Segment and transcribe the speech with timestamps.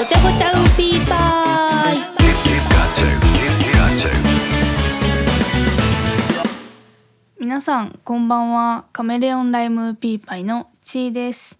[0.00, 1.98] ごちゃごちゃウーピーパイ。
[7.38, 8.86] 皆さんこんばんは。
[8.94, 11.58] カメレオンライムウーピーパイのちーです。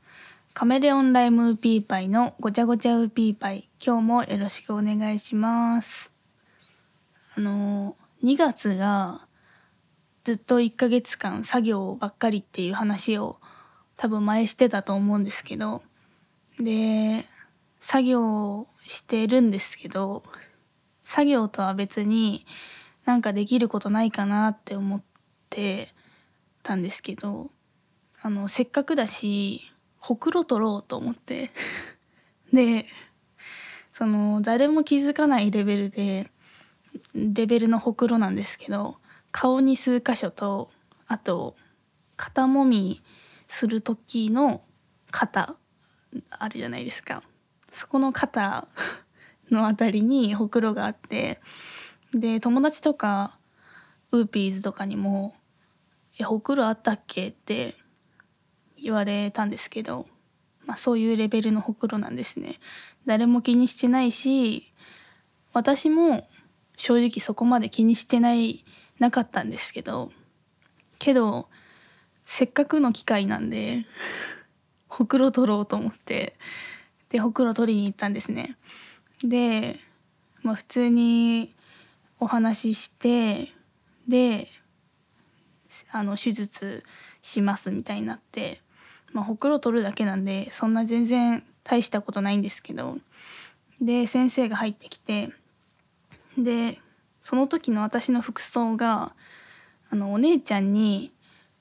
[0.54, 3.68] カメレオンライムウーピーパイのごちゃごちゃウーピーパイ。
[3.78, 6.10] 今日もよろしくお願いします。
[7.36, 7.94] あの
[8.24, 9.20] 2月が
[10.24, 13.36] ずっと1ヶ月間作業ばっかりっていう話を
[13.98, 15.82] 多分前してたと思うんですけど。
[16.58, 17.26] で
[17.80, 20.22] 作業してるんですけど
[21.04, 22.46] 作業とは別に
[23.04, 25.02] なんかできることないかなって思っ
[25.48, 25.88] て
[26.62, 27.50] たんですけど
[28.22, 29.62] あのせっかくだし
[29.98, 31.50] ほくろ取ろうと思って。
[32.52, 32.86] で
[33.92, 36.30] その誰も気づかないレベルで
[37.14, 38.96] レベルのほくろなんですけど
[39.30, 40.70] 顔に数箇所と
[41.06, 41.56] あと
[42.16, 43.02] 肩もみ
[43.48, 44.62] する時の
[45.10, 45.56] 肩
[46.30, 47.22] あるじゃないですか。
[47.70, 48.68] そこの肩
[49.50, 51.40] のあたりにほくろがあって
[52.12, 53.38] で友達とか
[54.12, 55.34] ウーピーズとかにも
[56.18, 57.76] 「えほくろあったっけ?」って
[58.76, 60.06] 言われたんですけど、
[60.64, 62.58] まあ、そういうレベルのほくろなんですね。
[63.06, 64.72] 誰も気にしてないし
[65.52, 66.28] 私も
[66.76, 68.64] 正直そこまで気にしてない
[68.98, 70.12] なかったんですけど
[70.98, 71.48] けど
[72.24, 73.86] せっかくの機会なんで
[74.86, 76.36] ほくろ取ろうと思って
[77.10, 78.56] でほくろ取りに行ったんですね。
[79.22, 79.78] で、
[80.42, 81.54] まあ、普通に
[82.18, 83.52] お話しして
[84.08, 84.48] で
[85.90, 86.84] あの手術
[87.22, 88.60] しますみたいになって、
[89.12, 92.96] まあ、ほくろ取るだけなんでそんな全然大したことないんですけど
[93.80, 95.30] で先生が入ってきて
[96.38, 96.78] で
[97.22, 99.14] その時の私の服装が
[99.90, 101.12] あのお姉ちゃんに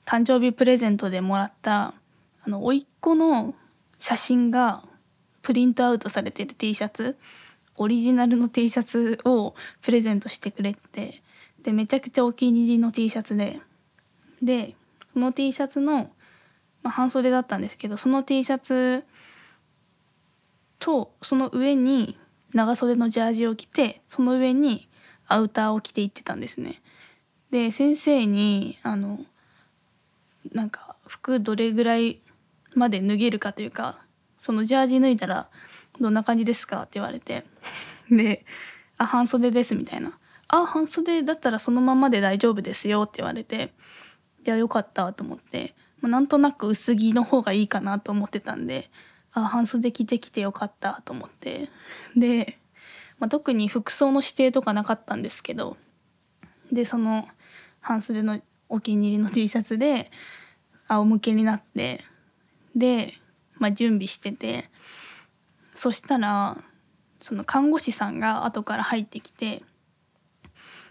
[0.06, 1.94] 誕生日プレゼントでもらった
[2.42, 3.54] あの甥っ子の
[3.98, 4.82] 写真が
[5.50, 7.16] プリントアウトされてる T シャツ
[7.74, 11.22] オリジナルの T シャツをプレゼントしてくれてて
[11.64, 13.58] でめちゃくちゃお気に入りの T シャツで
[14.40, 14.76] で
[15.12, 16.12] その T シャツの、
[16.84, 19.02] まあ、半袖だったんですけどその T シャツ
[20.78, 22.16] とその上に
[22.54, 24.88] 長袖のジャージを着てその上に
[25.26, 26.80] アウターを着て行ってたんですね。
[27.50, 29.18] で先生にあの
[30.52, 32.20] なんか服どれぐらい
[32.76, 33.98] まで脱げるかというか
[34.40, 35.48] そのジャージ脱いだら
[36.00, 37.44] どんな感じですかって言われて。
[38.10, 38.44] で
[38.98, 40.18] 「あ半袖です」みたいな
[40.48, 43.72] 「あ半袖だったらそのままで大丈夫ですよ」って言われて。
[44.42, 48.90] じゃあよかったと思って、まあ、なんとなく薄着の方がいいかなと思ってたんで
[49.32, 51.68] あ半袖着てきてよかったと思って。
[52.16, 52.58] で、
[53.18, 55.76] まあ、特に服装の指定とかなかったんですけど
[56.72, 57.28] でその
[57.80, 60.10] 半袖のお気に入りの T シャツで
[60.88, 62.04] 仰向けになって
[62.74, 63.19] で、
[63.60, 64.64] まあ、準備してて
[65.76, 66.56] そしたら
[67.20, 69.62] その看護師さんが後から入ってきて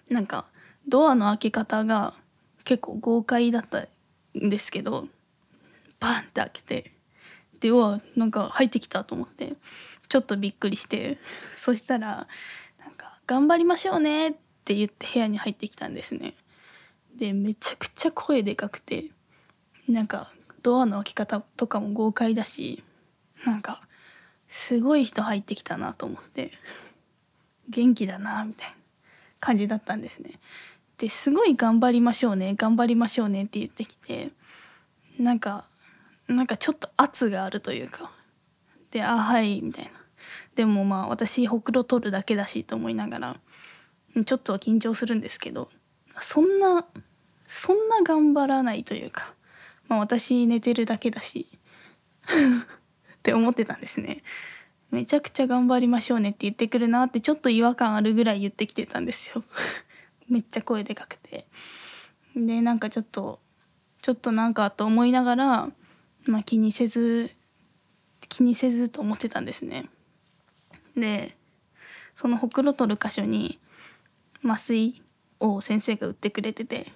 [0.10, 0.46] なんか
[0.88, 2.14] ドアの開け方が
[2.64, 3.88] 結構豪快だった
[4.40, 5.08] んですけど
[6.00, 6.92] バンって開けて
[7.60, 9.54] でうわなんか入ってきたと思って
[10.08, 11.18] ちょっとびっくりして
[11.56, 12.28] そしたら
[12.80, 16.36] なんか「頑張りましょうね」って言って部屋に入ってきたんですね。
[17.16, 19.06] でめちゃくちゃ声でかくて
[19.88, 20.32] なんか
[20.62, 22.84] ドアの開き方とかも豪快だし
[23.46, 23.82] なんか
[24.48, 26.52] すごい人入ってきたなと思って
[27.70, 28.76] 元気だなみたいな
[29.40, 30.32] 感じだったんですね。
[30.98, 34.32] ですごい頑張りましょうね頑張りましょうねって言ってきて
[35.18, 35.64] なんか
[36.28, 38.12] なんかちょっと圧があるというか
[38.92, 39.92] で「あはい」みたいな
[40.56, 43.40] でもまあ私ほくろ取るだけだしと思いながら
[44.26, 45.70] ちょっとは緊張するんですけど
[46.20, 46.86] そんな
[47.48, 49.34] そんな頑張らないというか、
[49.90, 51.48] まあ、私寝てるだけだし
[52.30, 54.24] って思ってたんですね。
[54.92, 59.44] めちゃくちゃ頑張りましょうねって言ってくるなってちょっと違和感あるぐらい言ってきてたんですよ。
[60.30, 61.48] めっちゃ声でかくて。
[62.36, 63.40] でなんかちょっと
[64.02, 65.70] ちょっとなんかと思いながら、
[66.26, 67.32] まあ、気にせず
[68.30, 69.90] 気にせずと思ってたんですね。
[70.96, 71.36] で
[72.14, 73.60] そのほくろ取る箇所に
[74.44, 75.02] 麻酔
[75.40, 76.92] を先生が打ってくれてて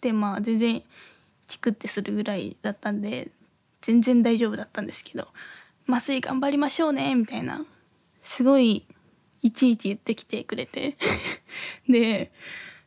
[0.00, 0.82] でまあ全然
[1.52, 3.28] チクってするぐらいだったんで
[3.82, 5.28] 全然大丈夫だったんですけど
[5.86, 7.64] 「麻酔頑張りましょうね」みたいな
[8.22, 8.86] すごい
[9.42, 10.96] いちいち言ってきてくれて。
[11.88, 12.32] で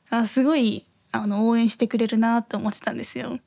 [0.10, 3.40] あすごいあの応援してくれるなと思ってたんですよ。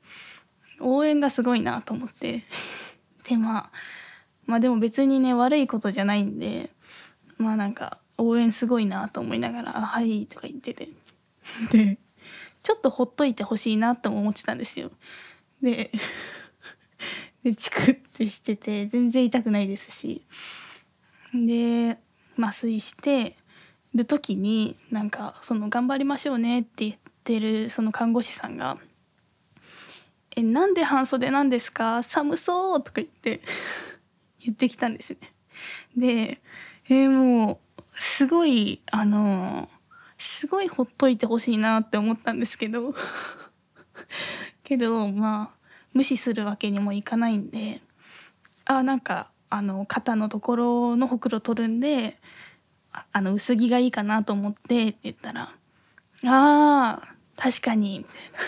[0.79, 2.45] 応援がすごいなと思って。
[3.27, 3.71] でまあ
[4.45, 6.69] まあでも別にね悪いことじゃないんで
[7.37, 10.87] まあなんか応援すごいなと思いながら「はい」とか言ってて。
[11.71, 11.97] で
[12.61, 14.91] ちょっとほっといてほしいなとも思ってたんですよ。
[15.61, 15.91] で
[17.43, 20.25] でチクってしてて全然痛くないですし
[21.33, 21.97] で
[22.37, 23.37] 麻酔して
[23.93, 28.77] る時になんかその「頑張りましょうね」って言ってるその看護師さんが
[30.35, 32.03] 「えなんで半袖なんですか？
[32.03, 33.41] 寒そう」とか言って
[34.43, 35.33] 言ってきたんですね。
[35.95, 36.41] で
[36.89, 39.69] えー、もうすごいあの
[40.19, 42.93] すごいほっといてほしいなって思ったんですけど。
[44.63, 47.81] けどまあ無視するわけにもいかないんで。
[48.65, 52.19] あなんかあの肩のところのほくろ取るんで
[53.11, 55.51] あの薄着がいいかなと思ってって言ったら
[56.25, 58.39] 「あー確かに」みたいな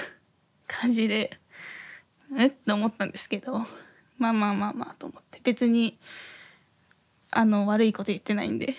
[0.68, 1.40] 感じで
[2.38, 2.48] え？
[2.48, 3.66] って思ったんですけど。
[4.18, 5.40] まあまあまあまあと思って。
[5.44, 5.98] 別に
[7.32, 8.76] あの悪いこと言ってないんで。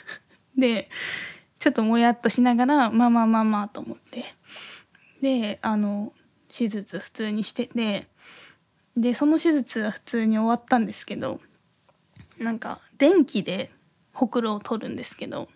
[0.56, 0.88] で
[1.58, 4.24] ちょっともやっとしながらまあまあまあまあと思って。
[5.20, 6.12] であの
[6.48, 8.06] 手術普通にしてて。
[8.96, 11.40] でその手術は普通に終わったんですけど
[12.38, 13.70] なんか電気で
[14.12, 15.48] ほくろを取るんですけど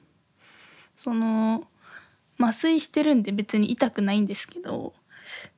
[0.94, 1.66] その
[2.38, 4.94] 麻酔してるんで別に痛くないんですけど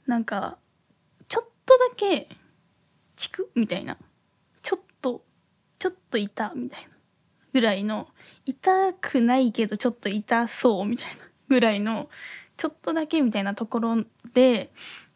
[0.06, 0.56] なんか
[1.28, 2.28] ちょっとだけ
[3.16, 3.96] チクみたいな。
[4.62, 5.22] ちょっと
[5.78, 6.88] ちょっと痛みたいな。
[7.54, 8.08] ぐらいの
[8.44, 11.12] 痛くないけどちょっと痛そうみたいな
[11.48, 12.10] ぐらいの
[12.56, 13.96] ちょっとだけみたいなところ
[14.34, 14.72] で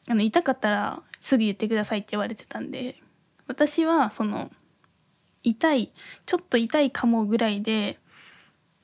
[0.09, 2.95] あの痛かったらすぐ言ってくださいって言われてたんで
[3.49, 4.51] 私はその
[5.43, 5.93] 痛い
[6.27, 7.99] ちょっと痛いかもぐらいで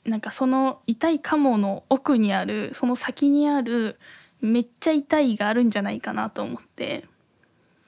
[0.04, 4.00] なんかその痛いかもの奥にあるその先にある
[4.40, 7.04] めっちゃ痛いがあるんじゃないかなと思って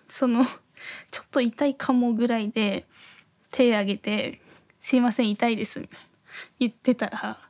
[0.07, 0.45] その
[1.11, 2.87] ちょっと痛いかもぐらいで
[3.51, 4.41] 手挙げて
[4.87, 6.07] 「すいません痛いです」みたいな。
[6.61, 7.41] 言ってたら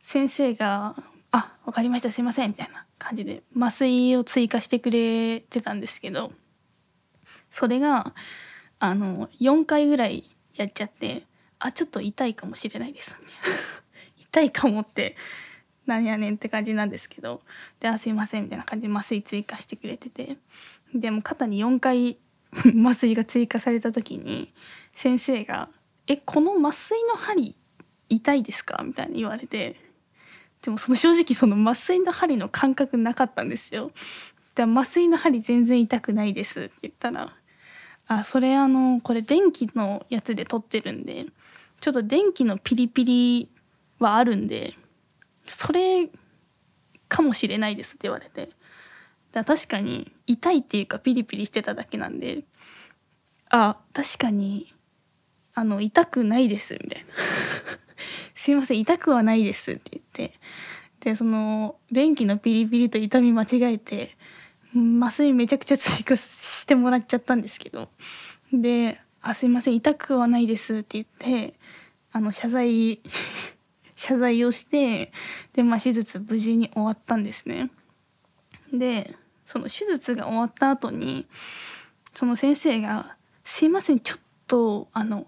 [0.00, 0.96] 先生が
[1.30, 6.32] 「あ分かりましたすいません」みたいな感じで麻酔を追加してくれてたんですけど
[7.50, 8.14] それが
[8.78, 10.24] あの4回ぐらい
[10.54, 11.26] やっちゃって
[11.58, 13.14] あちょっと痛いかもしれないです
[14.16, 15.16] 痛いかもって
[15.84, 17.42] なんやねんって感じなんですけど
[17.78, 20.38] であすいませんみたいな感じで麻酔追加してくれてて
[20.94, 22.16] でも肩に4回
[22.82, 24.54] 麻酔が追加された時に
[24.94, 25.68] 先生が
[26.06, 27.56] 「えこの麻酔の針
[28.08, 29.76] 痛いですか?」みたいに言われて
[30.62, 33.92] でもその正直その麻酔の針の感覚なかったんですよ。
[34.54, 37.34] で麻酔の針全然痛くないですって言ったら
[38.06, 41.26] 「あそれあのこれ電気のやつで撮ってるんで
[41.80, 43.48] ちょっと電気のピリピリ
[44.00, 44.74] はあるんで
[45.46, 46.10] それ
[47.08, 48.50] かもしれないです」って言われて
[49.32, 52.44] だ確かに痛いっていうかピリピリしてただけなんで
[53.50, 54.69] 「あ確かに
[55.60, 57.06] あの痛くないです」みたいな。
[58.34, 60.38] すいません痛くはないです」って言って。
[61.00, 64.16] でその電気のピリピリと痛み間違えて
[65.00, 67.90] 麻酔めちゃくちゃ追加してもらっちゃったんですけど。
[68.52, 71.54] で「あすいません痛くはないです」って言って
[72.12, 73.00] あの謝罪
[73.96, 75.12] 謝罪をして
[75.52, 77.70] で、まあ、手術無事に終わったんですね。
[78.72, 79.14] で
[79.44, 81.26] その手術が終わった後に
[82.12, 85.26] その先生が「すいませんちょっとあの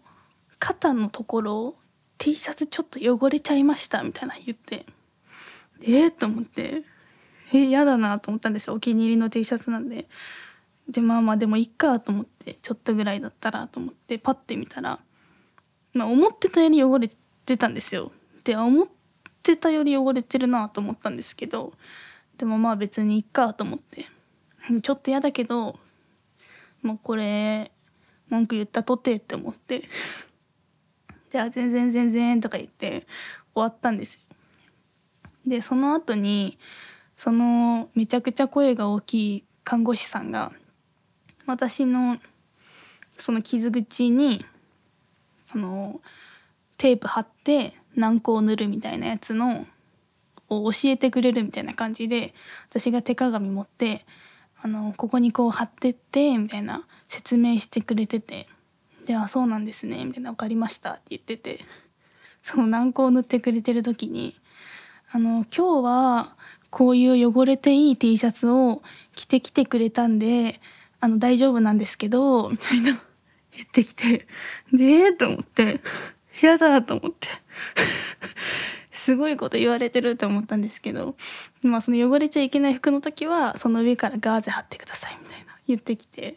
[0.62, 1.74] 肩のところ
[2.18, 4.86] T シャツちょっと汚れちゃいましたみたいな言って
[5.82, 6.84] えー、と思って
[7.52, 8.74] え嫌だなと思ったんですよ。
[8.74, 10.06] お気に入りの T シャツなんで。
[10.88, 15.00] でまあまあでもいっかと思ってちょっとぐらいだったらと思ってパッて見たら、
[15.94, 17.08] まあ、思ってたより汚れ
[17.44, 18.12] てたんですよ。
[18.44, 18.86] で思っ
[19.42, 21.72] てたより汚れてるなと思ったんですけど
[22.38, 24.06] でもまあ別にいっかと思って。
[24.80, 25.80] ちょっと嫌だけど
[26.82, 27.72] もうこれ
[28.28, 29.88] 文句言ったとてって思って。
[31.32, 33.06] じゃあ全然全然とか言って
[33.54, 34.20] 終わったんですよ。
[35.46, 36.58] でその後に
[37.16, 40.52] そのめちゃくちゃ声が大きい看護師さんが
[41.46, 42.18] 私の
[43.16, 44.44] その傷口に
[45.46, 46.02] その
[46.76, 49.66] テープ貼って軟膏を塗るみたいなやつの
[50.50, 52.34] を教えてくれるみたいな感じで
[52.68, 54.04] 私が手鏡持って
[54.60, 58.48] あのここにこう貼ってってみたいな説明してくれてて
[59.06, 61.64] で「あそうなんですね」みたいな「分かりました」って言ってて
[62.42, 64.36] その軟膏を塗ってくれてる時に
[65.12, 66.36] 「あの今日は
[66.70, 68.82] こういう汚れていい T シャツを
[69.14, 70.60] 着てきてくれたんで
[71.00, 73.02] あの大丈夫なんですけど」みたいな
[73.54, 74.26] 言ってきて
[74.72, 75.80] 「でえ?」と思って
[76.42, 77.28] 「嫌だ」と思って
[78.90, 81.16] すごいこと言われてると思ったんですけど
[81.62, 86.36] まあその汚れちゃいけない服の時はその上からガーゼ貼ってくださいみたいな言ってきて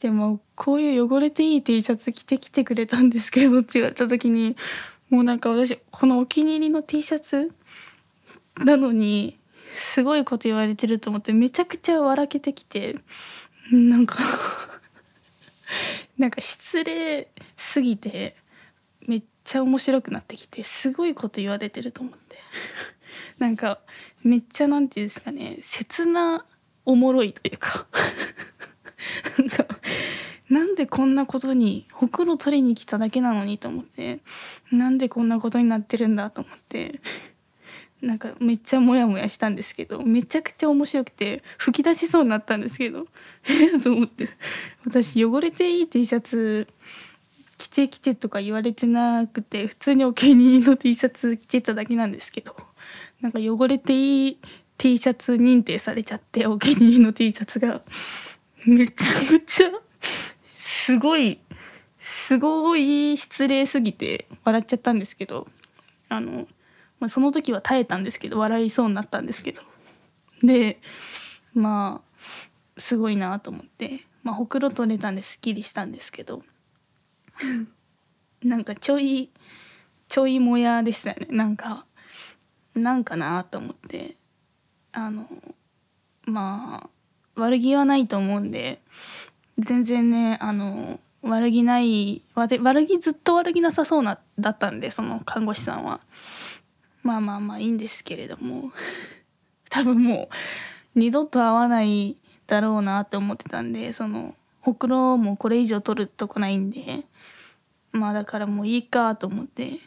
[0.00, 4.56] でもこういう汚れていい T シャツ着てきてくれたんですけどって言われた時に
[5.10, 7.52] もうなんか私このお気に入りの T シャツ
[8.64, 9.38] なのに
[9.72, 12.96] すごいこと言われてると思ってめちゃくちゃ笑けてきて
[13.70, 14.16] なんか
[16.18, 18.36] なんか失礼すぎて
[19.06, 22.20] めっちゃ面白くなってきてすごいこと言われてると思って。
[23.38, 23.80] なんか
[24.22, 26.44] めっちゃなんていうんですかね切な
[26.84, 27.86] おもろいというか。
[29.38, 29.66] なんか
[30.50, 34.18] なんでこんなことにほくろ取りに来ただけなのにと思って。
[34.72, 37.00] なんでこんなことになってるんだと思って。
[38.02, 40.02] なんかめっちゃモヤモヤしたんですけど。
[40.02, 43.06] めちゃくちゃ面白くて吹き出しそうになったんですけど。
[43.48, 44.28] え と思って。
[44.84, 46.66] 私汚れていい T シャツ
[47.56, 52.56] 着てきてとか言われてなくて普通にお気に入りの T シャツ着てただけなんですけど。
[53.20, 54.38] なんか汚れていい
[54.78, 57.82] T シャツ認定されちゃってお気に入りの T シャツが。
[58.66, 59.70] めちゃくちゃ
[60.54, 61.40] すごい
[61.98, 65.46] すごい失礼すぎて笑っちゃったんですけど
[66.08, 66.46] あの、
[66.98, 69.62] まあ、その時は耐えたんですけど笑いそうになったんですけど。
[70.42, 70.80] で
[71.52, 72.20] まあ
[72.80, 76.42] すごいなと思って、まあ、ほくろ取れたんですっきりしたんですけど。
[78.42, 79.30] なんかちょい
[80.08, 81.26] ちょいもやでしたよね。
[81.30, 81.86] なんか
[82.74, 84.16] なんかなと思って。
[84.92, 85.28] あの
[86.26, 86.90] まあ
[87.36, 88.80] 悪気はないと思うんで
[89.58, 96.00] 全然ねあの悪気ない悪気ずっと悪気なさそうなだったんでその看護師さんは。
[97.02, 98.72] まあまあまあいいんですけれども。
[99.70, 100.28] 多分も
[100.94, 107.04] う二度と会わないだろうなって思ってたんでそのほくろもこれ以上取るとこないんで
[107.92, 109.78] まあだからもういいかと思って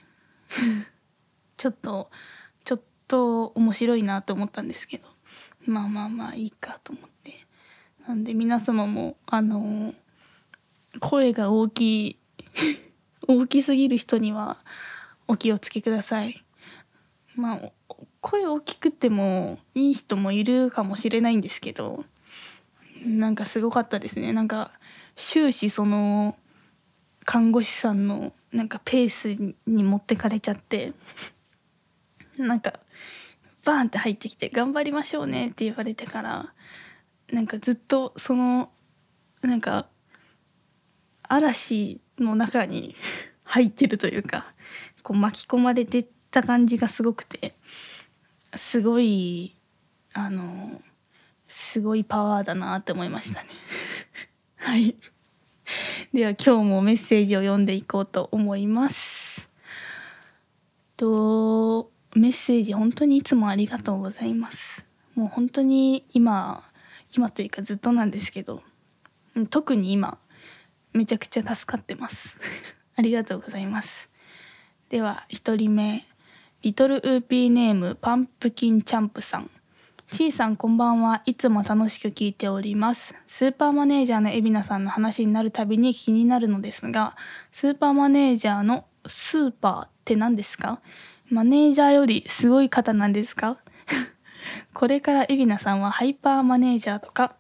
[1.57, 2.09] ちょっと
[2.63, 5.12] ちょっと面白いなと思ったんですけど。
[5.65, 7.46] まあまあまあいいかと思って。
[8.08, 9.93] なんで皆様もあの
[11.00, 12.17] 声が大きい
[13.27, 14.58] 大きすぎる人には
[15.27, 16.43] お気をつけください。
[17.36, 17.72] まあ
[18.22, 22.05] 声大きくてもいい人もいるかもしれないんですけど
[23.05, 24.34] なんかすごかったですね。
[24.34, 24.72] なんか
[25.15, 26.38] 終始その
[27.25, 30.93] 看護師さんのなんかペースに持ってかれちゃって
[32.38, 32.74] なんか
[33.65, 36.53] バーンって入ってきて「頑張りましょうね」って言われてから
[37.32, 38.72] なんかずっとその
[39.41, 39.88] なんか
[41.24, 42.96] 嵐の中に
[43.46, 44.53] 入ってるというか
[45.01, 47.53] こう巻き込まれてった感じがすごくて
[48.55, 49.53] すごい
[50.13, 50.82] あの
[51.48, 53.50] すごいパワーだなって思いましたね。
[54.58, 54.96] はい
[56.13, 59.50] では今日もメッセージを読んでいこうと思います。
[60.98, 64.86] とメッセージ本当にいつもありがとうございます。
[65.15, 66.63] もう本当に今
[67.15, 68.62] 今というかずっとなんですけど
[69.36, 70.17] うん特に今
[70.93, 72.38] めちゃくちゃ助かってます。
[72.96, 74.10] ありがとうございます。
[74.89, 76.05] では一人目
[76.62, 79.50] リトルウーピーネームパンプキンチャンプさん。
[80.12, 87.15] ちーさんこんばんはいつも楽しく聞いておりますスーパーマネージャーの海老名さんの話になるたびに気になるのですが
[87.51, 90.82] スーパーマネージャーのスーパーって何ですか？
[91.30, 93.58] マネージャーよりすごい方なんですか？
[94.74, 97.36] これから海老名さんはハイパーマネージャーとか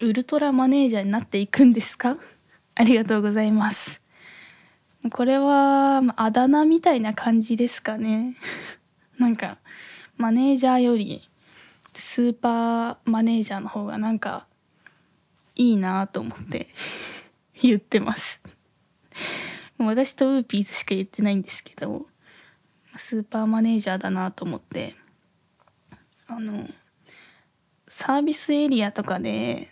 [0.00, 2.16] ウルトラマネージャーになっていくんですか？
[2.74, 4.00] ありがとうございます。
[5.12, 8.36] これはあだ名みたいな感じですかね。
[9.18, 9.58] なんか
[10.16, 11.28] マネージャーより
[11.94, 14.46] スーパーマネージャーの方がなんか
[15.56, 16.68] いいなと思って
[17.62, 18.40] 言ってます。
[19.78, 22.06] 私とウーピーズしか言ってないんですけど。
[22.96, 24.96] スーパーマネージャーだなと思って。
[26.30, 26.64] あの
[27.88, 29.68] サービスエリアとかで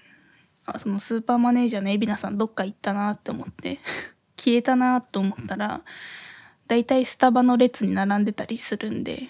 [0.66, 3.78] あそのスーパーマネージャーの海老名さんどっか行ったなって思って
[4.36, 5.82] 消えたなと思ったら
[6.66, 9.28] だいいスタバの列に並んでたりするんで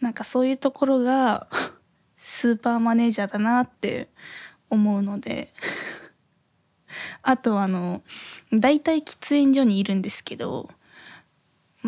[0.00, 1.46] なんかそういうところが
[2.18, 4.08] スーパーマネージャーだなって
[4.68, 5.54] 思うので
[7.22, 8.02] あとあの
[8.52, 10.68] 大体喫煙所にいるんですけど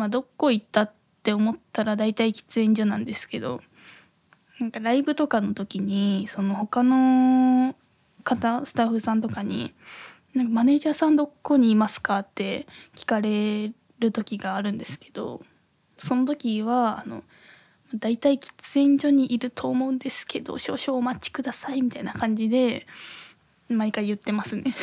[0.01, 0.91] まあどこ行ったっ
[1.21, 3.61] て思ったら大体喫煙所なんですけど
[4.59, 7.75] なんかライブとかの時にその他の
[8.23, 9.75] 方スタッフさんとかに
[10.33, 12.65] 「なんかマネージャーさんどこにいますか?」って
[12.95, 15.39] 聞かれる時があるんですけど
[15.99, 17.23] その時はあの
[17.93, 22.87] 大体喫煙所にいると思うんですけど少々お待ちくださいみたいな感じで
[23.69, 24.73] 毎回言ってますね。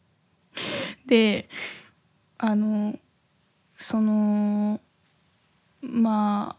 [1.06, 1.48] で
[2.36, 2.98] あの
[3.88, 4.82] その
[5.80, 6.56] ま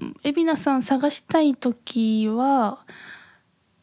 [0.00, 2.86] あ海老名さん探したい時は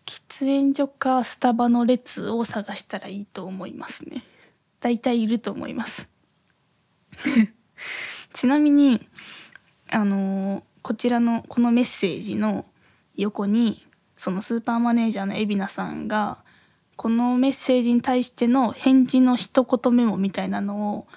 [0.07, 4.23] 喫煙所かスタバの列を探したらいいと思いますね。
[4.79, 6.09] 大体いると思います。
[8.33, 9.07] ちなみに
[9.91, 12.65] あのこちらのこのメッセージの
[13.15, 13.85] 横に
[14.17, 16.39] そのスーパーマネージャーの海老名さんが
[16.95, 21.07] このメッセージに対しての返事の一言メモみたいなのを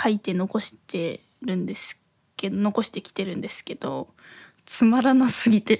[0.00, 1.98] 書いて残してるんです
[2.36, 4.08] けど残してきてるんですけど
[4.64, 5.78] つまらなすぎて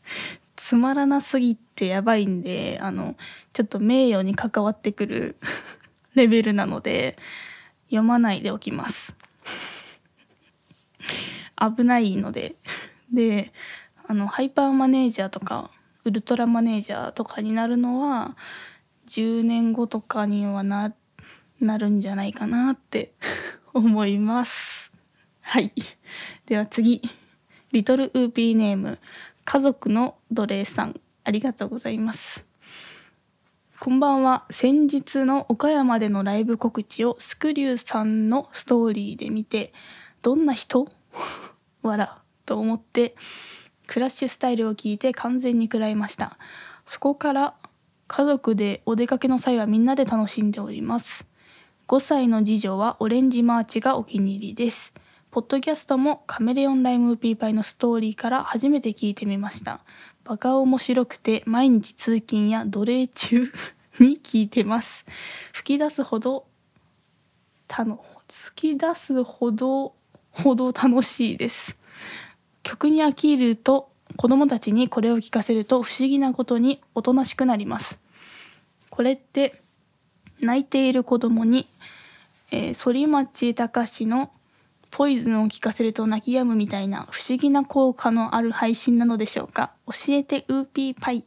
[0.56, 3.16] つまらなすぎてやばいんであの
[3.52, 5.36] ちょっと名誉に関わってくる
[6.14, 7.16] レベルなので
[7.86, 9.14] 読まないでおきます。
[11.56, 12.56] 危ないので。
[13.12, 13.52] で
[14.06, 15.70] あのハイパーマネージャーとか
[16.04, 18.36] ウルトラマネージャーとかになるのは
[19.06, 20.94] 10年後とかにはな
[21.60, 23.12] なるんじゃないかなって
[23.74, 24.92] 思います。
[25.40, 25.72] はい。
[26.46, 27.02] では次。
[27.72, 28.98] リトルウーピーネーム
[29.44, 31.00] 家族の奴隷さん。
[31.24, 32.46] ありがとうございます。
[33.78, 34.46] こんばんは。
[34.50, 39.72] 先日の岡山でのライブ告知をスクリューさんのストーリーで見て
[40.22, 40.86] どんな人？
[41.82, 43.14] わらと思って
[43.86, 46.38] クラッシュスタイルを聞いて完全に食らいました。
[46.86, 47.54] そこから
[48.06, 51.26] 家族でお出かけの際はみんなで楽しんでおります。
[51.88, 54.92] 5歳の次女はオレンジマーチがお気に入りです。
[55.30, 59.80] ポッドキャストもカメレオンライムピーパイのストーリーから初めて聞いてみました。
[60.22, 63.40] バカ面白くて毎日通勤や奴隷中
[64.00, 65.06] に聞いてます。
[65.54, 66.44] 吹き出すほど
[67.66, 69.94] たの吹き出すほど
[70.30, 71.74] ほど楽しいです。
[72.64, 77.98] 曲に飽きると子供たちにこれを聞かせると不思議なことにおとなしくなります。
[78.90, 79.54] これって
[80.40, 81.66] 泣いている子供に、
[82.50, 84.30] えー、反町隆史の
[84.90, 89.72] ポイズンを聞かせると泣き止むみたいな不思議な効果のある配信なのでしょうか。
[89.86, 91.24] 教えてウーピーパイ。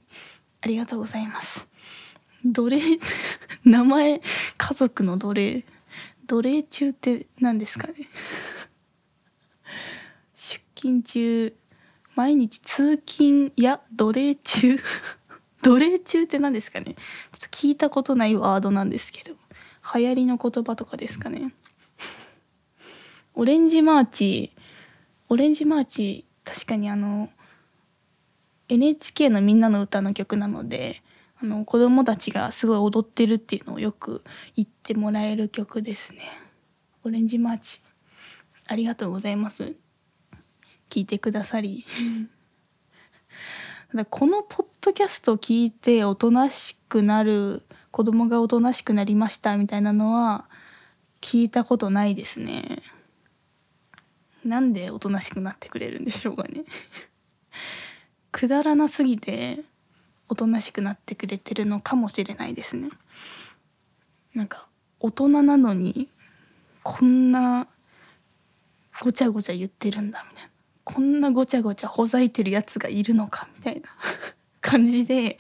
[0.62, 1.68] ありがとうございます。
[2.44, 2.82] 奴隷
[3.66, 4.22] 名前
[4.58, 5.66] 家族の奴隷。
[6.26, 7.94] 奴隷中って何ですかね。
[10.34, 11.56] 出勤中。
[12.16, 14.80] 毎日通勤や奴隷中。
[15.64, 16.86] 奴隷中って何ですかね？
[16.86, 16.96] ちょっ
[17.40, 19.36] と聞いたことないワードなんですけど。
[19.96, 21.54] 流行りの言葉とかですかね？
[23.34, 24.52] オレンジマーチ。
[25.30, 27.30] オレンジマーチ確かにあの
[28.68, 31.02] NHK のみんなの歌の曲なので
[31.42, 34.24] あの子供たちがすごい踊ってるっていうのをよく
[34.56, 36.20] 言ってもらえる曲ですね。
[37.04, 37.82] オレンジマーチ。
[38.68, 39.76] ありがとうございます。
[40.90, 41.86] 聞いてくださり。
[43.96, 50.46] だこのポッドキャストを聞いておとなしくなる子供がおとなしくなりましたみたいなのは
[51.22, 52.82] 聞いたことないですね。
[54.44, 56.64] なんでおとなしくなってくれるんでしょうかね。
[58.32, 59.62] くだらなすぎて
[60.28, 62.90] おとなしくなってくれてるのかもしれないですね。
[64.34, 64.66] なんか
[65.00, 66.10] 大人なのに
[66.82, 67.68] こんな
[69.04, 70.50] ごちゃごちゃ言ってるんだみたいな。
[70.84, 73.90] こんなごちゃごちゃほざいてるやつがいるのかみたいな。
[74.62, 75.40] 感じで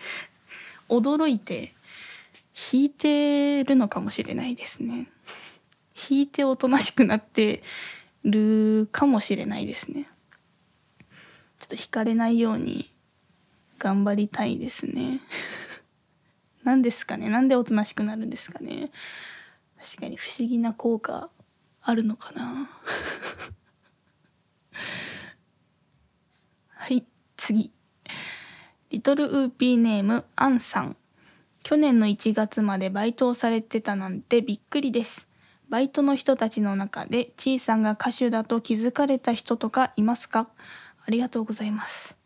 [0.89, 1.73] 驚いて
[2.73, 5.07] 引いてるのかもしれないですね。
[6.09, 7.63] 引いておとなしくなって
[8.23, 10.07] るかもしれないですね。
[11.59, 12.89] ちょっと惹かれないように
[13.77, 15.21] 頑張りたいですね。
[16.63, 17.29] 何ですかね？
[17.29, 18.91] なんでおとなしくなるんですかね？
[19.79, 21.29] 確かに不思議な効果
[21.81, 22.69] あるのかな。
[26.69, 27.05] はい
[27.37, 27.71] 次。
[28.91, 30.97] リトルウーピーネームアンさん
[31.63, 35.27] 去年の1月までバイトをされてたなんてびっくりです。
[35.69, 40.49] バイトの人たちの中でちいさんが歌手だと気づかれた人とかいますか？
[41.05, 42.17] ありがとうございます。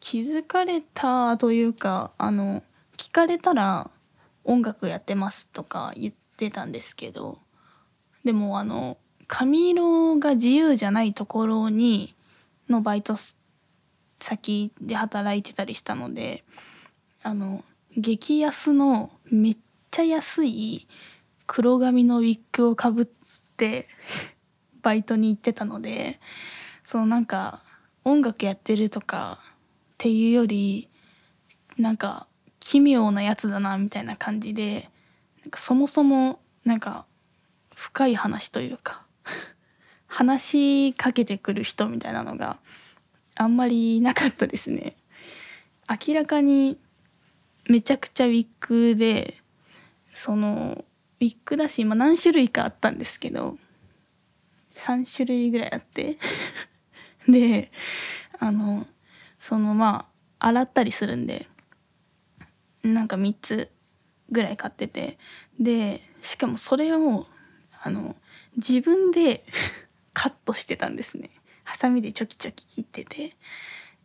[0.00, 2.62] 気づかれたというかあの
[2.96, 3.90] 聞かれたら
[4.44, 7.38] 音楽やってますとか言ってたんですけど
[8.24, 8.96] でもあの
[9.26, 12.14] 髪色が自由じゃないところに
[12.70, 13.14] のバイト
[14.20, 16.44] 先で働いてたりしたので
[17.22, 17.64] あの
[17.96, 19.56] 激安のめっ
[19.90, 20.86] ちゃ安い
[21.46, 23.06] 黒髪のウィッグをかぶっ
[23.56, 23.88] て
[24.82, 26.20] バイトに行ってたので
[26.84, 27.62] そのなんか
[28.04, 30.88] 音楽やってるとかっていうより
[31.76, 32.26] なんか
[32.60, 34.88] 奇妙なやつだなみたいな感じで
[35.42, 37.04] なんかそもそもなんか
[37.74, 39.04] 深い話というか
[40.06, 42.58] 話しかけてくる人みたいなのが
[43.40, 44.96] あんまりなかったですね。
[45.88, 46.76] 明らかに
[47.70, 49.38] めちゃくちゃウィッグで
[50.12, 50.84] その
[51.20, 53.56] ウィッグだし、まあ、何種類かあったんですけど
[54.74, 56.18] 3種類ぐらいあって。
[57.26, 57.72] で
[58.38, 58.86] あの
[59.38, 61.48] そのまあ洗ったりするんで
[62.82, 63.70] なんか3つ
[64.30, 65.16] ぐらい買ってて。
[65.58, 67.26] でしかもそれを
[67.82, 68.16] あの
[68.56, 69.46] 自分で
[70.12, 71.30] カットしてたんですね。
[71.70, 73.36] ハサミでチョキチョキ切ってて。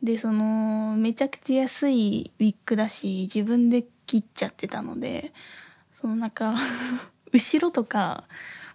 [0.03, 5.31] でそのめちゃくちゃ安いウィッグだし自分で切っちゃってたので
[5.93, 6.55] そのなんか
[7.31, 8.25] 後ろとか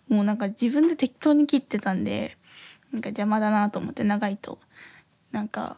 [0.08, 2.36] もうなんか自分で適当に切ってたんで
[2.90, 4.58] なんか邪魔だなと思って長いと。
[5.30, 5.76] なんか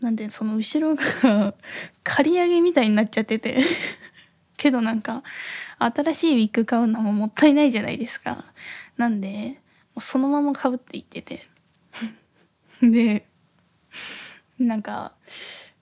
[0.00, 1.54] なんでその後ろが
[2.02, 3.62] 刈り上げみたいになっちゃってて。
[4.56, 5.22] けどなんか
[5.78, 8.44] 新しいウィッグ買うのももったいないじゃないですか。
[8.96, 9.60] なんで
[9.98, 11.51] そのままかぶっていってて。
[12.82, 13.26] で
[14.58, 15.12] なんか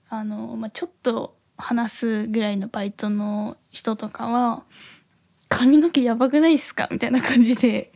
[0.09, 4.65] あの、まあ、ちょっと話すぐらいのバイトの人とかは
[5.49, 7.91] 「髪の毛やばくないっすか?」みたいな感じで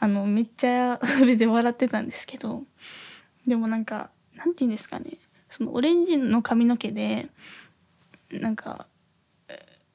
[0.00, 2.64] あのめっちゃそれで笑ってたんですけど
[3.46, 5.18] でもなんかなんて言うんですかね？
[5.50, 7.28] そのオレンジの髪の毛で
[8.30, 8.86] なんか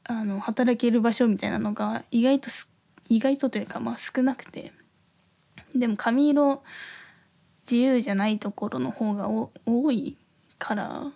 [0.05, 2.49] あの働ける場所みたいなのが意外と
[3.07, 4.73] 意外とというかまあ少なくて
[5.75, 6.63] でも髪色
[7.69, 9.29] 自由じゃないところの方が
[9.65, 10.17] 多い
[10.59, 11.11] から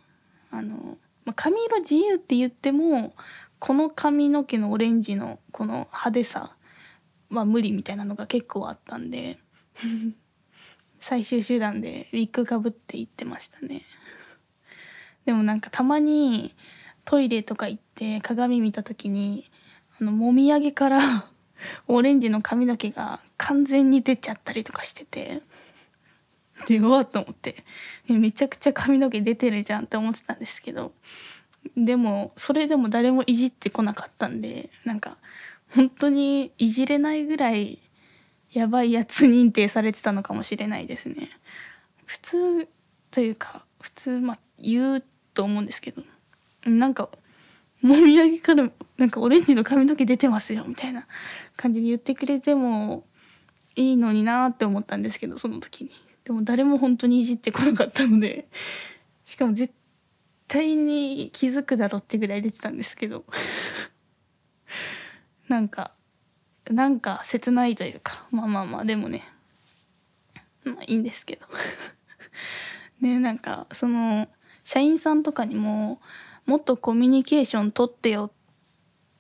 [0.52, 3.14] あの、まあ、髪色自由って言っても
[3.60, 6.56] この髪の毛のオレンジのこの派手さ
[7.30, 9.38] は無理みたいなのが結構あったんで
[11.00, 13.84] 最終手段でウィッグかぶって行ってましたね。
[15.26, 16.56] でもなんかたまに
[17.04, 19.50] トイレとか行って鏡見た時に
[20.00, 21.28] あのもみあげから
[21.88, 25.42] オレンジの髪の毛が完全に出ちゃったりとかしてて。
[26.66, 27.64] でうと思って。
[28.08, 30.94] めちゃくちゃ髪の毛出てるじゃんって思ってたんですけど。
[31.76, 35.18] でもそれでも誰もいじってこなかったんでなんか
[35.76, 37.80] 本当にいじれないぐらい
[38.54, 41.30] やばいやつ認定されてたのかもしれないですね。
[42.06, 42.68] 普通
[43.12, 46.04] というか普通まあ言うと思うんですけど。
[46.66, 47.10] なんか
[47.82, 51.06] もみあげからなんかオレンジの髪の毛出てますよみたいな
[51.56, 53.06] 感じで言ってくれても
[53.76, 55.92] いいのになって思ったんですけどその時に。
[56.28, 58.50] でも誰も本当にいじってこなかったので
[59.24, 59.74] しかも絶
[60.50, 63.24] 対に気づくだろってぐらい出てたんですけど
[65.48, 65.94] なんか
[66.70, 69.24] なんか切ないというかまあまあまあでもね
[70.66, 71.46] まあいいんですけど。
[73.00, 74.28] ねなんかその
[74.66, 76.02] 社員さんとかにも
[76.46, 78.32] もっとコミュニケーション取ってよっ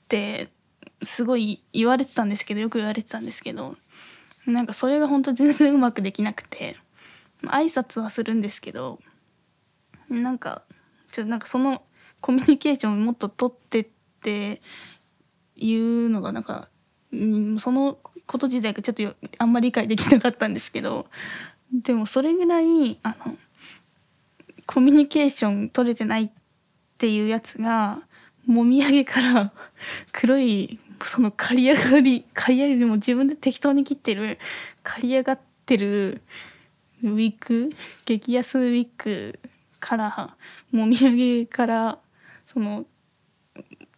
[0.10, 0.52] て
[1.04, 3.78] すごい言われてたんですけどよく言われてたんですけど
[4.46, 6.76] なんかそれが本当全然うまくできなくて
[7.45, 9.00] 挨拶はするんですけど
[10.10, 10.63] なんか
[11.12, 11.84] ちょっとなんかその
[12.21, 13.88] コミュニケーションをもっと取ってっ
[14.21, 14.62] て
[15.56, 16.69] いうのがなんか、
[17.60, 21.08] そのこと自体がちょっとあんまり理解できなかったんですけど
[21.71, 23.38] でもそれぐらいあの
[24.65, 26.30] コミュニケーション取れてないっ
[26.97, 28.02] ていうやつが
[28.45, 29.54] もみあげから
[30.12, 34.38] 黒いその刈り上がり刈り上げでも自分で適当に切ってる
[34.84, 36.21] 刈り上がってる
[37.04, 37.70] ウィッグ
[38.06, 39.40] 激安ウィッグ
[39.80, 40.36] から
[40.72, 42.00] もみあげから
[42.46, 42.86] その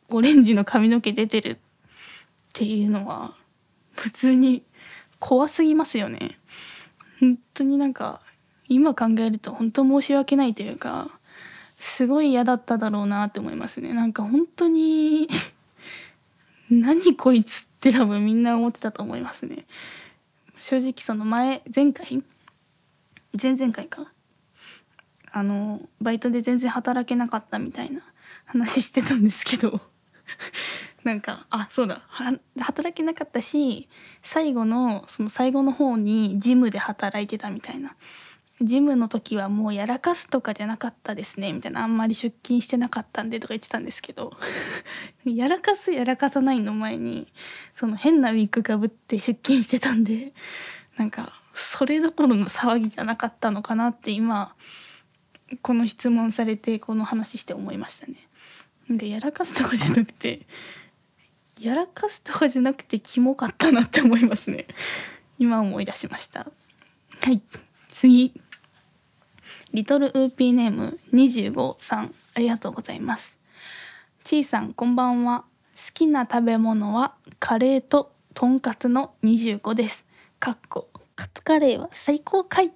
[0.10, 1.58] オレンジの髪の毛出てるっ
[2.54, 3.34] ていうのは
[3.94, 4.64] 普通に
[5.20, 6.40] 怖すぎますよね。
[7.20, 8.22] 本当になんか
[8.68, 11.10] 今考えると本当申し訳ないというか
[11.78, 13.94] すごい嫌だっただろうなって思いますね。
[13.94, 15.28] なんか本当に
[16.70, 19.66] 何こいつって多分みんな思ってたと思いますね。
[20.60, 22.24] 正直その前前回
[23.42, 24.12] 前々回か。
[25.32, 28.02] あのバイトで全然働けなかったみたいな
[28.46, 29.82] 話してたんですけど。
[31.04, 32.02] なんかあそうだ。
[32.60, 33.88] 働けなかったし
[34.22, 37.96] 最後のその最後の方にジムで働いてたみたいな。
[38.62, 41.84] ジムの時はもうやらかすとかじゃなかったですねみたいな。
[41.84, 44.36] あんまり出勤してなかったんでとか言ってたんですけど。
[45.24, 47.32] やらかすやらかさないの前に
[47.74, 50.34] その変なウィッグかぶって出勤してたんで
[50.98, 54.56] なんかそれどころの騒ぎじゃなかったのかなって今
[55.62, 58.28] この質問されてこの話して思いましたね。
[58.88, 60.48] なんかやらかすとかじゃなくて
[61.60, 64.68] やらかすとかじゃなくてキモかったなって思いますね。
[65.38, 66.48] 今思い出しました。
[67.22, 67.42] はい
[67.90, 68.34] 次
[69.74, 73.38] リトルウーピーネーム25さんありがとうございます。
[74.24, 75.44] ちいさんこんばんは。
[75.76, 80.06] 好きな食べ物はカレーととんかつの25です。
[80.40, 80.90] かっこ
[81.20, 82.72] カツカレーは最高かい。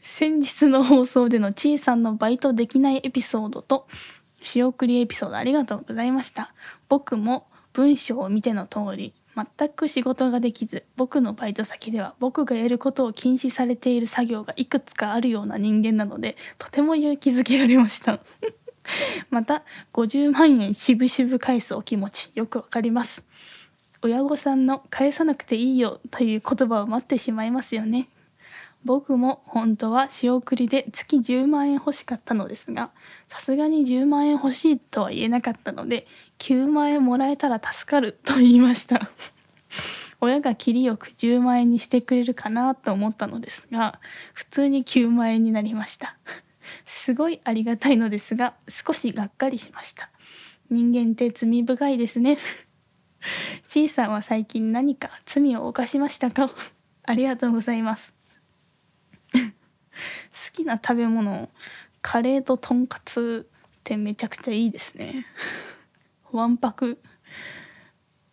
[0.00, 3.88] 先日の放送でのちいさんのバイトできないエピソードと
[4.40, 6.54] 仕送りエピソードありがとうございました。
[6.88, 18.20] 僕も文章を見ての通り全く仕事ができず僕のバイト先では僕がやることを禁止されている作業がいくつかあるような人間なのでとても勇気づけられました。
[19.30, 23.24] また50万円しぶしぶ返すお気持ちよくわかります。
[24.04, 28.10] 親御さんの返さなくていいよという言葉を待ってしまいますよね。
[28.84, 32.90] 僕も本当は仕送りで月10万円欲しかったのですが
[33.28, 36.06] さすがに10万円欲しいとは言えなかったので
[36.38, 39.10] 9万円もらえたら助かると言いました。
[40.20, 44.00] 親が切りよく10万円にしてくれるかなと思ったのですが
[44.34, 46.18] 普通に9万円になりました。
[46.84, 50.10] すごいありがたいのですが少しがっかりしました。
[50.68, 52.36] 人間って罪深いですね。
[53.66, 56.50] C さんは最近何か罪を犯しましたか？
[57.04, 58.12] ありがとうございます。
[59.32, 59.42] 好
[60.52, 61.50] きな食べ物
[62.02, 65.26] カレーととんかつってめちゃくちゃいいですね。
[66.32, 67.00] わんぱく。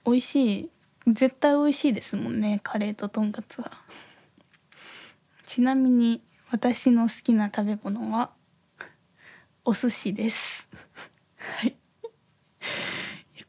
[0.06, 0.70] 美味しい。
[1.08, 3.72] 絶対美味しいですもんねカレーととんかつは。
[5.44, 8.32] ちなみに私の好きな食べ物は
[9.66, 10.70] お寿司です。
[11.38, 11.76] はい。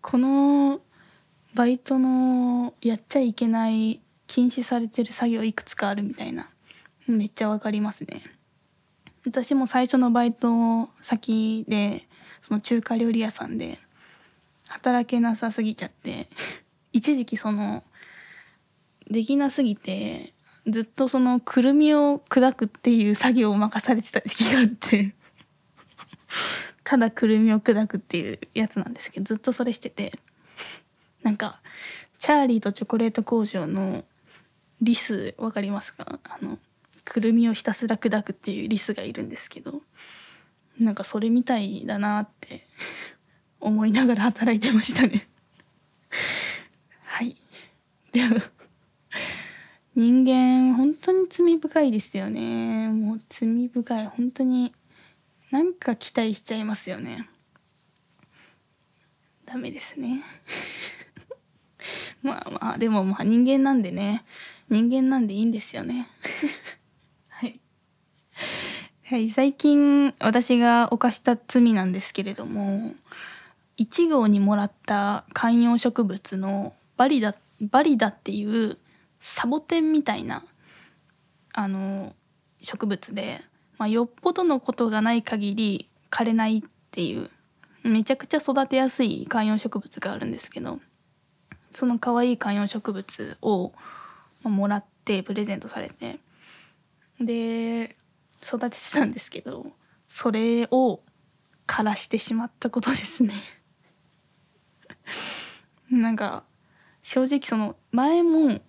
[0.01, 0.81] この
[1.55, 6.49] バイトのやっちゃいけない禁止されてる作業いくつかあるみたいな。
[7.07, 8.23] めっちゃわかりますね。
[9.27, 12.07] 私も最初のバイト先で
[12.41, 13.79] その中華料理屋さんで
[14.69, 16.29] 働けなさすぎちゃって
[16.93, 17.85] 一時期その
[19.09, 20.33] できなすぎて
[20.67, 25.15] ずっとそのくるみを砕くっていう作業を任されてた時期があって
[26.83, 30.19] ただくるみを砕くっていうやつなんですけどずっとそれしてて。
[31.23, 31.61] なんか
[32.19, 34.05] チャーリーとチョコレート工場の
[34.81, 36.19] リスわかりますか？
[36.25, 36.59] あの
[37.05, 39.83] くるみをひたすら砕くっていうリスがいるんですけど
[40.79, 42.67] なんかそれみたいだなって
[43.61, 45.29] 思いながら働いてましたね。
[47.05, 47.37] はい。
[48.13, 48.31] では
[49.95, 52.89] 人間本当に罪深いですよね。
[52.89, 54.07] もう罪深い。
[54.07, 54.75] 本当に
[55.51, 57.29] なんか期待しちゃいますよね。
[59.45, 60.23] ダメですね。
[62.23, 64.25] まあまあでもまあ人間なんでね。
[64.73, 66.09] 人間なんでいいんですよね。
[67.29, 67.61] はい、
[69.05, 72.95] はい、最近私が犯した罪なんですけれども
[73.77, 78.79] 1号にもらった観葉植物のバリダバリダっていう
[79.21, 80.43] サボテンみたいな
[81.53, 82.15] あの
[82.63, 83.43] 植物で、
[83.77, 87.29] まあ、よっぽどのことがない限り枯れないっていう
[87.85, 90.81] めちゃくちゃ育てやすい観葉植物があるんですけど
[91.75, 93.73] その可愛い観葉植物を
[94.43, 96.19] もらってプレゼントされて。
[97.21, 97.97] で
[98.43, 99.67] 育ててたんですけど
[100.09, 101.01] それを
[101.67, 103.35] 枯らしてしまったことですね。
[105.91, 106.45] なんか
[107.03, 108.61] 正直その前も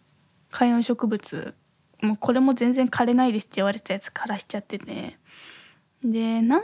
[0.51, 1.55] 観葉植物
[2.01, 5.17] もうこれも全然枯れないですって言われてたやつ枯らしちゃってて。
[6.03, 6.61] で何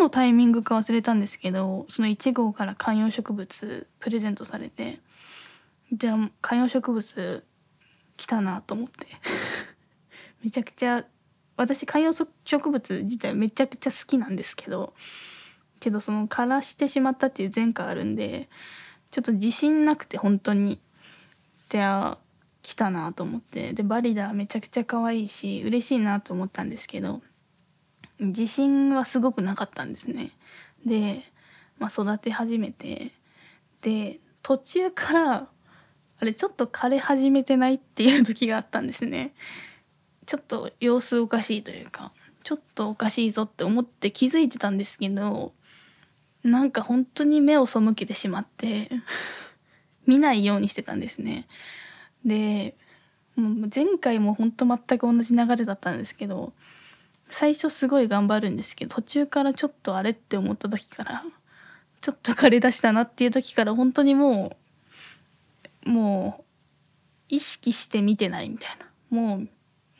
[0.00, 5.00] のタイミングか忘れたんですけどその1号から観葉植物プレゼントされて。
[5.92, 7.44] じゃあ観葉植物
[8.16, 9.06] 来たなと思って。
[10.42, 11.04] めちゃくちゃ
[11.56, 14.94] 私観葉植物自体めちゃくちゃ好きなんですけど。
[15.82, 18.48] けどその枯らしてしまったっていう前科あるんで
[19.10, 20.80] ちょっと自信なくて本当に
[21.70, 21.80] で
[22.62, 23.72] 来たなと思って。
[23.72, 27.20] でバリダーめちゃくちゃ可愛いし嬉しいなと思ったんですけど
[28.20, 30.30] 自信はすごくなかったんですね。
[30.86, 31.24] で、
[31.78, 33.10] まあ、育て始めて。
[33.82, 35.48] で途中から
[36.22, 39.34] あれちょっと枯れ始めてないっていう時があったんですね。
[40.24, 42.12] ちょっと様子おかしいというか
[42.44, 45.52] ちょっとおかしいぞって思って気づいてたんですけど
[46.44, 48.88] なんか本当に目を背けてしまって
[50.06, 51.48] 見ないようにしてたんですね。
[52.24, 52.76] で
[53.34, 56.52] もう前回も本当全く同じ流れだったんですけど
[57.26, 61.24] 最初すごい頑張るんですけど途中からちょっとあれって思った時から
[62.00, 64.61] ちょっと枯れ出したなっていう時から本当にもう
[65.84, 66.44] もう
[67.28, 68.86] 意識して見てないみたいな。
[69.10, 69.48] もう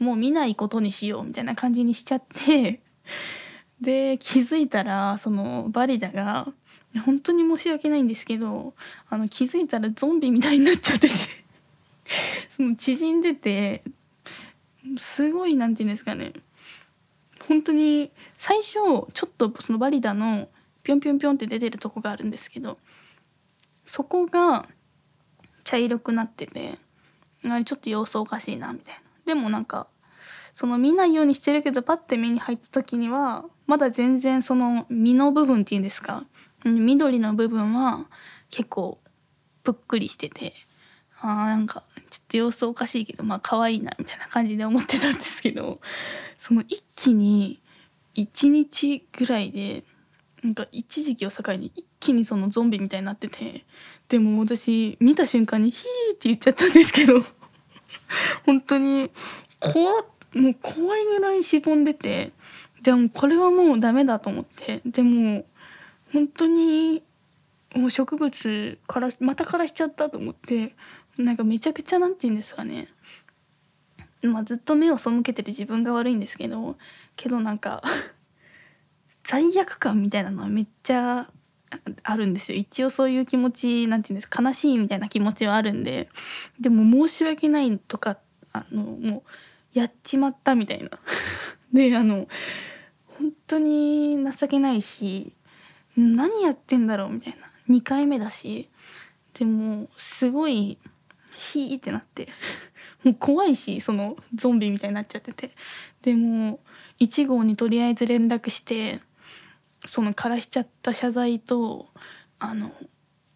[0.03, 2.81] もう見ないことにしようみたいな感じにしちゃって。
[3.81, 6.53] で気づいたらそのバリダが
[7.05, 8.75] 本当に申し訳ないんですけど
[9.11, 11.15] あの気づいたらゾンビみたいになっちゃってて。
[12.51, 13.83] その縮んでて
[14.97, 16.33] すごい何て言うんですかね。
[17.49, 20.49] 本当に最初ちょっとそのバリダの
[20.85, 22.79] ぴょんぴょんぴょんって出てるとこがあるんですけど
[23.85, 24.69] そこが
[25.65, 26.79] 茶色くなってて
[27.45, 29.03] あれちょっと様子おかしいなみたいな。
[29.25, 29.87] でもなんか
[30.53, 36.25] その見ないようにしてるけどパッて目に入った時にはまだ全然その実の部分っていうんですか
[36.65, 38.07] 緑の部分は
[38.51, 38.99] 結構
[39.63, 40.53] ぷっくりしてて
[41.21, 45.81] あーなんかちょっと様子おかしいけどまあ可愛いなみたいな感じで思ってたんですけど
[46.37, 47.61] その一気に
[48.17, 49.85] 1日ぐらいで
[50.43, 53.65] なんか一時期を境に一気にそのゾンビみたいになってて
[54.09, 57.23] でも私見た瞬間に「ヒー」って言っちゃったんですけど
[58.45, 59.11] 本当に
[59.61, 60.03] 怖
[60.35, 62.33] もう怖いぐらいしぼんでて
[62.81, 65.45] じゃあもうこれはもうダメだと思ってでも
[66.13, 67.03] 本当に
[67.77, 70.75] もう植物からまた枯らしちゃったと思って
[71.17, 72.89] なんかめちゃくちゃなんて言うんですかね。
[74.23, 76.77] まあずっと目を背けてる自分が悪いんですけど
[77.17, 77.83] けどなんか
[79.25, 81.29] 罪悪感みたいなのはめっちゃ
[82.03, 82.59] あるんですよ。
[82.59, 86.09] 一応そういう気持ちなんて言うんですか悲しいみたいな気持ちはあるんで
[86.61, 88.19] でも申し訳ないとか
[88.53, 89.25] あのも
[89.75, 90.91] うやっちまったみたいな。
[91.73, 92.29] であの
[93.07, 95.33] 本当に情けないし
[95.97, 97.49] 何やってんだろうみたいな。
[97.71, 98.69] 2回目だし
[99.35, 100.79] でもすごい
[101.37, 102.29] ヒーってなって
[103.05, 105.53] もう怖いしそのゾンビみたいになっちゃってて。
[106.03, 106.61] でも
[106.99, 109.01] 1号にとりあえず連絡して
[109.85, 111.89] その枯らしちゃった謝罪と
[112.39, 112.73] あの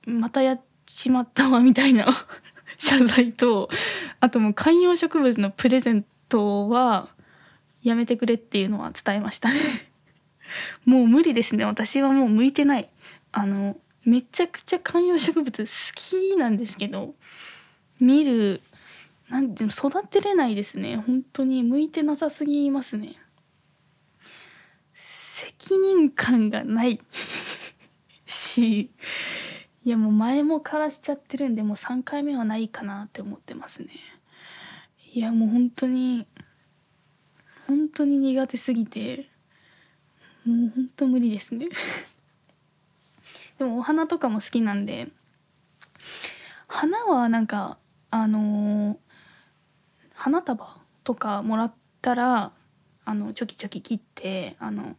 [0.06, 2.06] またやっちまったわみたいな
[2.78, 3.68] 謝罪と
[4.20, 7.08] あともう観葉植物のプレゼントは
[7.82, 9.60] やめてくれっていうのは伝えましたね。
[10.84, 11.64] もう無理ですね。
[11.64, 12.88] 私はもう向いてない。
[13.32, 17.14] あのめちゃくちゃ観葉植物好きなんですけど
[18.00, 18.62] 見る
[19.28, 20.96] なんて育てれないですね。
[20.96, 23.16] 本当に向いてなさすぎますね。
[25.36, 26.98] 責任感がない。
[28.24, 28.90] し
[29.84, 33.90] いやもう前も枯らしちゃってるんでもう3回目はないかなって思ってますね。
[35.12, 36.26] いやもう本当に
[37.66, 39.28] 本当に苦手すぎて
[40.46, 41.68] もう本当無理ですね。
[43.58, 45.10] でもお花とかも好きなんで
[46.66, 47.76] 花はなんか
[48.10, 48.98] あのー、
[50.14, 52.52] 花束とかもらったら
[53.04, 54.96] あのチョキチョキ切ってあの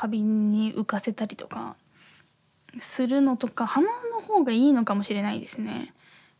[0.00, 1.76] 花瓶に浮かせたりとか
[2.78, 5.92] するのとか花の方がいいのかもしれないですね。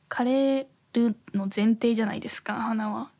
[0.08, 3.10] 枯れるの前提じゃないですか花は。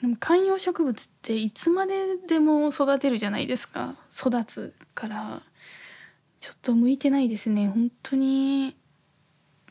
[0.00, 3.94] でも観葉植物っていつまででも育てるじゃないですか。
[4.12, 5.42] 育つから
[6.40, 7.68] ちょっと向いてないですね。
[7.68, 8.74] 本当に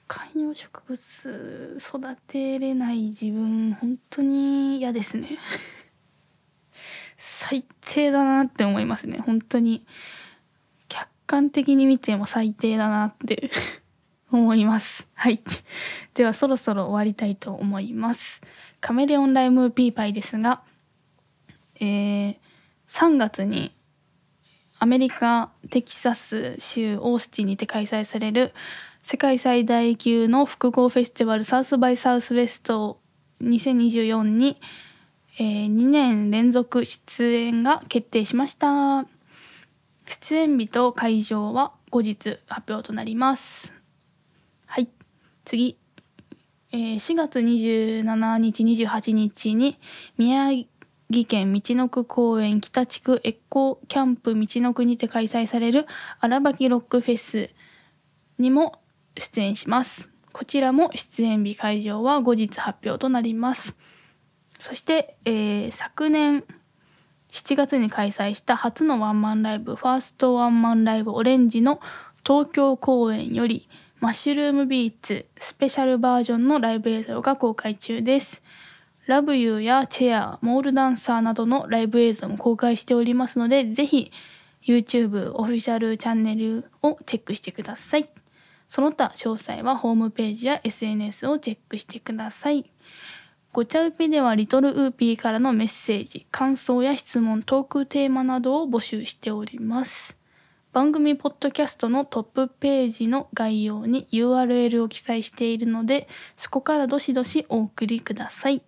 [0.07, 5.37] 観葉植物育てれない自分本当に嫌ですね。
[7.25, 9.19] 最低だなって思いますね。
[9.19, 9.85] 本当に。
[10.89, 13.49] 客観的に見ても最低だなって
[14.31, 15.07] 思います。
[15.13, 15.39] はい。
[16.13, 18.41] ではそろそろ終わりたいと思います。
[18.81, 20.61] カメレオンライムピーパイですが
[21.79, 22.35] えー、
[22.87, 23.73] 3月に
[24.79, 28.53] アメリカテキサス州オースティンにて開催される
[29.01, 32.99] 世界最大級の複合フェスティバルサウスバイサウスウェスト
[33.41, 34.59] 2024に
[35.39, 39.07] えー、2年連続出演が決定しました。
[40.07, 43.73] 出演日と会場は後日発表となります。
[44.67, 44.89] はい。
[45.43, 45.77] 次、
[46.71, 49.79] えー、4月27日28日に
[50.17, 55.87] 宮城県道の区公園北地区エッコキャンプ道の区にて開催される
[56.19, 57.49] 荒ばきロックフェス
[58.37, 58.81] にも
[59.17, 60.11] 出演します。
[60.31, 63.75] こちらも出演日会場は後日発表となります。
[64.63, 66.45] そして、えー、昨年
[67.33, 71.81] 7月に開催した初のワンマンライブファーストワンマンライブオレンジの
[72.25, 73.67] 東京公演より
[73.99, 78.41] マッシュルームビーツスペシャルバージョンのライブ映像が公開中です。
[79.05, 84.13] ラブユーやチェア、モールダンサーなどのライブ映像も公開しておりますので、ぜひ
[84.65, 88.07] YouTube オフィシャルチャンネルをチェックしてください。
[88.69, 92.72] その他詳細はホームページや SNS をチェックしてください。
[93.53, 100.17] ごちゃうぴではリトルウーピーからのメッセージ、感想や質問、トークテーマなどを募集しております。
[100.71, 108.63] 番組ポッドキャストのトップページの概要に URL を記載しているので、そこからどしどしお送りください。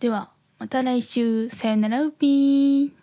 [0.00, 1.50] では、また来週。
[1.50, 3.01] さよならウーピー。